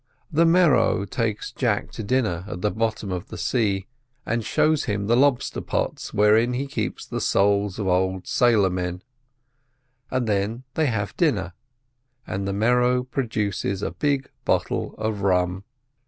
The 0.31 0.47
Merrow 0.47 1.05
takes 1.05 1.51
Jack 1.51 1.91
to 1.91 2.01
dinner 2.01 2.43
at 2.47 2.61
the 2.61 2.71
bottom 2.71 3.11
of 3.11 3.27
the 3.27 3.37
sea, 3.37 3.85
and 4.25 4.43
shows 4.43 4.85
him 4.85 5.05
the 5.05 5.15
lobster 5.15 5.61
pots 5.61 6.11
wherein 6.11 6.53
he 6.53 6.65
keeps 6.65 7.05
the 7.05 7.21
souls 7.21 7.77
of 7.77 7.85
old 7.85 8.25
sailor 8.25 8.71
men, 8.71 9.03
and 10.09 10.25
then 10.25 10.63
they 10.73 10.87
have 10.87 11.15
dinner, 11.17 11.53
and 12.25 12.47
the 12.47 12.51
Merrow 12.53 13.03
produces 13.03 13.83
a 13.83 13.91
big 13.91 14.31
bottle 14.43 14.95
of 14.97 15.21
rum. 15.21 15.65